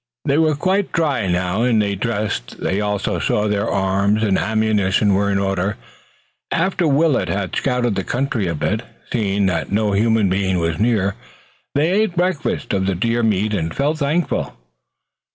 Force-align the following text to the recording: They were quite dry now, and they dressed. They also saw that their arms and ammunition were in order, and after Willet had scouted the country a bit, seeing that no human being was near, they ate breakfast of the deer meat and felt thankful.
They 0.25 0.39
were 0.39 0.55
quite 0.55 0.91
dry 0.91 1.27
now, 1.27 1.61
and 1.61 1.79
they 1.79 1.93
dressed. 1.93 2.59
They 2.59 2.81
also 2.81 3.19
saw 3.19 3.43
that 3.43 3.49
their 3.49 3.69
arms 3.69 4.23
and 4.23 4.35
ammunition 4.35 5.13
were 5.13 5.29
in 5.29 5.37
order, 5.37 5.77
and 6.49 6.61
after 6.63 6.87
Willet 6.87 7.29
had 7.29 7.55
scouted 7.55 7.93
the 7.93 8.03
country 8.03 8.47
a 8.47 8.55
bit, 8.55 8.81
seeing 9.13 9.45
that 9.45 9.71
no 9.71 9.91
human 9.91 10.27
being 10.27 10.57
was 10.57 10.79
near, 10.79 11.13
they 11.75 11.91
ate 11.91 12.15
breakfast 12.15 12.73
of 12.73 12.87
the 12.87 12.95
deer 12.95 13.21
meat 13.21 13.53
and 13.53 13.75
felt 13.75 13.99
thankful. 13.99 14.57